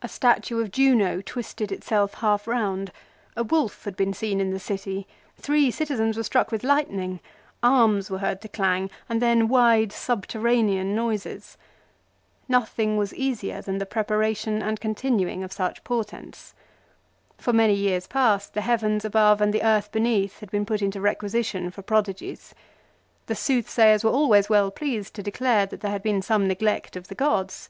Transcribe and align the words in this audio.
A 0.00 0.06
statue 0.06 0.60
of 0.60 0.70
Juno 0.70 1.20
twisted 1.20 1.72
itself 1.72 2.14
half 2.14 2.46
round; 2.46 2.92
a 3.36 3.42
wolf 3.42 3.82
had 3.84 3.96
been 3.96 4.12
seen 4.12 4.40
in 4.40 4.52
the 4.52 4.60
city; 4.60 5.08
three 5.38 5.72
citizens 5.72 6.16
were 6.16 6.22
struck 6.22 6.52
with 6.52 6.62
lightning; 6.62 7.18
arms 7.64 8.08
were 8.08 8.18
heard 8.20 8.40
to 8.42 8.48
clang, 8.48 8.90
and 9.08 9.20
then 9.20 9.48
wide 9.48 9.90
subterranean 9.90 10.94
noises. 10.94 11.58
Nothing 12.48 12.96
was 12.96 13.12
easier 13.14 13.60
than 13.60 13.78
the 13.78 13.86
preparation 13.86 14.62
and 14.62 14.78
continuing 14.80 15.42
of 15.42 15.50
such 15.50 15.82
portents. 15.82 16.54
For 17.36 17.52
many 17.52 17.74
years 17.74 18.06
past 18.06 18.54
the 18.54 18.60
heavens 18.60 19.04
above 19.04 19.40
and 19.40 19.52
the 19.52 19.64
earth 19.64 19.90
beneath 19.90 20.38
had 20.38 20.50
been 20.52 20.64
put 20.64 20.80
into 20.80 21.00
requisition 21.00 21.72
for 21.72 21.82
prodigies. 21.82 22.54
1 22.54 22.62
The 23.26 23.34
soothsayers 23.34 24.04
were 24.04 24.12
always 24.12 24.48
well 24.48 24.70
pleased 24.70 25.14
to 25.14 25.24
declare 25.24 25.66
that 25.66 25.80
there 25.80 25.90
had 25.90 26.04
been 26.04 26.22
some 26.22 26.46
neglect 26.46 26.94
of 26.94 27.08
the 27.08 27.16
gods. 27.16 27.68